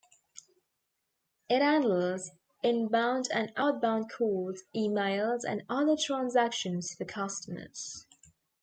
It 1.47 1.61
handles 1.61 2.31
inbound 2.63 3.27
and 3.31 3.53
outbound 3.55 4.09
calls, 4.11 4.63
emails 4.75 5.41
and 5.47 5.61
other 5.69 5.95
transactions 5.95 6.95
for 6.95 7.05
customers. 7.05 8.07